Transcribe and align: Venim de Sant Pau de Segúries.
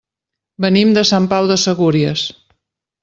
Venim 0.65 0.95
de 0.95 1.03
Sant 1.09 1.27
Pau 1.35 1.49
de 1.51 1.59
Segúries. 1.65 2.25